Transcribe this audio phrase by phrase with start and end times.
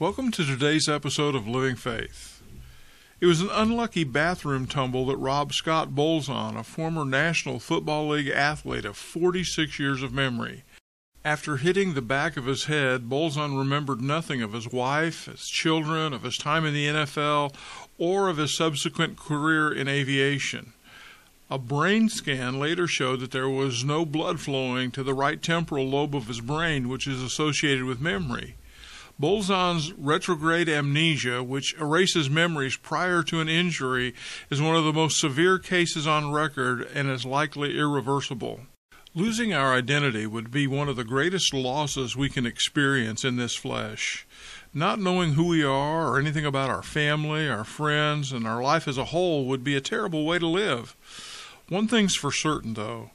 [0.00, 2.40] Welcome to today's episode of Living Faith.
[3.20, 8.28] It was an unlucky bathroom tumble that robbed Scott Bolzan, a former National Football League
[8.28, 10.62] athlete of 46 years of memory.
[11.24, 16.12] After hitting the back of his head, Bolzan remembered nothing of his wife, his children,
[16.12, 17.52] of his time in the NFL,
[17.98, 20.74] or of his subsequent career in aviation.
[21.50, 25.88] A brain scan later showed that there was no blood flowing to the right temporal
[25.88, 28.54] lobe of his brain, which is associated with memory.
[29.20, 34.14] Bolzan's retrograde amnesia, which erases memories prior to an injury,
[34.48, 38.60] is one of the most severe cases on record and is likely irreversible.
[39.14, 43.56] Losing our identity would be one of the greatest losses we can experience in this
[43.56, 44.26] flesh.
[44.72, 48.86] Not knowing who we are or anything about our family, our friends, and our life
[48.86, 50.94] as a whole would be a terrible way to live.
[51.68, 53.10] One thing's for certain, though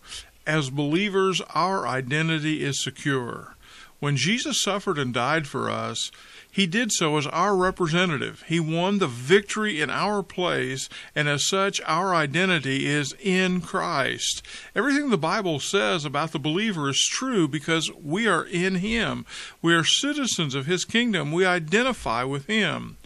[0.45, 3.55] as believers, our identity is secure.
[3.99, 6.11] When Jesus suffered and died for us,
[6.53, 8.44] he did so as our representative.
[8.47, 14.44] He won the victory in our place, and as such, our identity is in Christ.
[14.75, 19.25] Everything the Bible says about the believer is true because we are in Him.
[19.63, 21.31] We are citizens of His kingdom.
[21.31, 22.97] We identify with Him.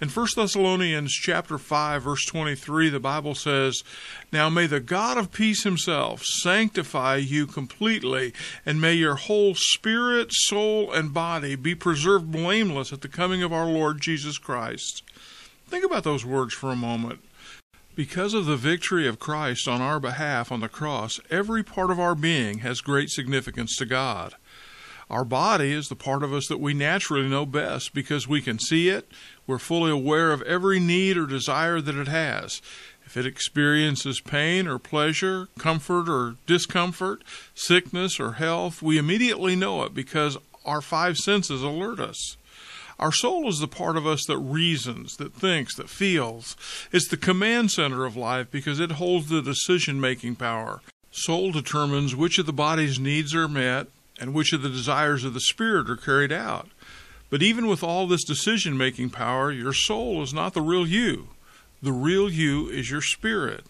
[0.00, 3.84] In 1 Thessalonians chapter 5 verse 23 the Bible says,
[4.32, 8.32] "Now may the God of peace himself sanctify you completely,
[8.64, 13.52] and may your whole spirit, soul, and body be preserved blameless at the coming of
[13.52, 15.02] our Lord Jesus Christ."
[15.68, 17.20] Think about those words for a moment.
[17.94, 22.00] Because of the victory of Christ on our behalf on the cross, every part of
[22.00, 24.34] our being has great significance to God.
[25.10, 28.60] Our body is the part of us that we naturally know best because we can
[28.60, 29.10] see it,
[29.44, 32.62] we're fully aware of every need or desire that it has.
[33.04, 39.82] If it experiences pain or pleasure, comfort or discomfort, sickness or health, we immediately know
[39.82, 42.36] it because our five senses alert us.
[43.00, 46.56] Our soul is the part of us that reasons, that thinks, that feels.
[46.92, 50.82] It's the command center of life because it holds the decision making power.
[51.10, 53.88] Soul determines which of the body's needs are met
[54.20, 56.68] and which of the desires of the spirit are carried out.
[57.30, 61.28] But even with all this decision making power, your soul is not the real you.
[61.82, 63.64] The real you is your spirit.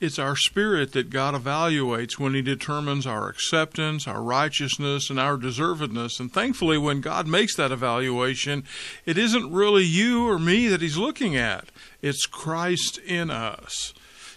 [0.00, 5.36] It's our spirit that God evaluates when He determines our acceptance, our righteousness, and our
[5.36, 6.20] deservedness.
[6.20, 8.64] And thankfully, when God makes that evaluation,
[9.06, 11.70] it isn't really you or me that He's looking at,
[12.00, 13.92] it's Christ in us.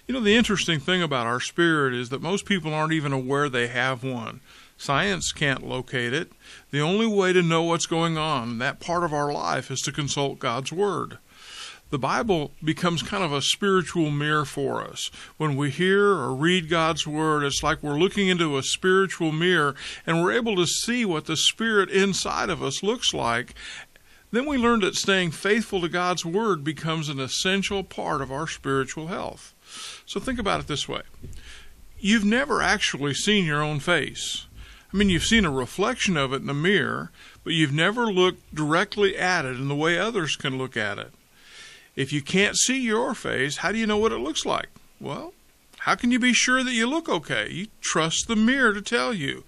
[0.07, 3.47] You know, the interesting thing about our spirit is that most people aren't even aware
[3.47, 4.41] they have one.
[4.81, 6.31] Science can't locate it.
[6.71, 9.79] The only way to know what's going on in that part of our life is
[9.81, 11.19] to consult God's Word.
[11.91, 15.11] The Bible becomes kind of a spiritual mirror for us.
[15.37, 19.75] When we hear or read God's Word, it's like we're looking into a spiritual mirror
[20.07, 23.53] and we're able to see what the Spirit inside of us looks like.
[24.31, 28.47] Then we learn that staying faithful to God's Word becomes an essential part of our
[28.47, 29.53] spiritual health.
[30.07, 31.03] So think about it this way
[31.99, 34.47] you've never actually seen your own face.
[34.93, 37.11] I mean, you've seen a reflection of it in the mirror,
[37.43, 41.13] but you've never looked directly at it in the way others can look at it.
[41.95, 44.69] If you can't see your face, how do you know what it looks like?
[44.99, 45.33] Well,
[45.79, 47.49] how can you be sure that you look okay?
[47.49, 49.45] You trust the mirror to tell you.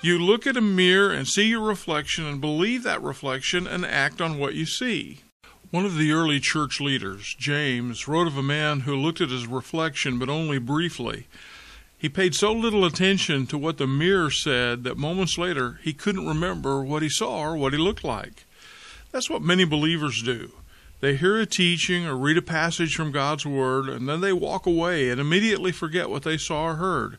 [0.00, 4.20] You look at a mirror and see your reflection and believe that reflection and act
[4.20, 5.20] on what you see.
[5.70, 9.46] One of the early church leaders, James, wrote of a man who looked at his
[9.46, 11.26] reflection but only briefly.
[12.00, 16.26] He paid so little attention to what the mirror said that moments later he couldn't
[16.26, 18.46] remember what he saw or what he looked like.
[19.12, 20.52] That's what many believers do.
[21.00, 24.64] They hear a teaching or read a passage from God's Word, and then they walk
[24.64, 27.18] away and immediately forget what they saw or heard.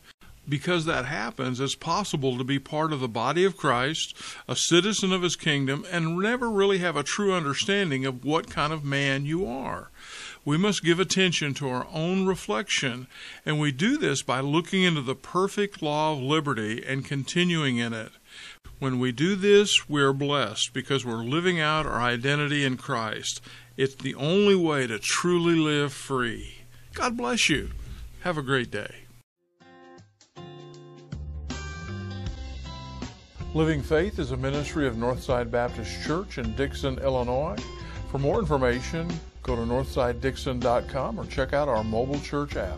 [0.49, 4.15] Because that happens, it's possible to be part of the body of Christ,
[4.47, 8.73] a citizen of His kingdom, and never really have a true understanding of what kind
[8.73, 9.91] of man you are
[10.43, 13.07] we must give attention to our own reflection,
[13.45, 17.93] and we do this by looking into the perfect law of liberty and continuing in
[17.93, 18.11] it.
[18.79, 23.41] When we do this, we are blessed because we're living out our identity in Christ.
[23.77, 26.63] It's the only way to truly live free.
[26.93, 27.71] God bless you.
[28.21, 29.01] Have a great day.
[33.53, 37.57] Living Faith is a ministry of Northside Baptist Church in Dixon, Illinois.
[38.09, 39.09] For more information,
[39.43, 42.77] Go to northsidedixon.com or check out our mobile church app.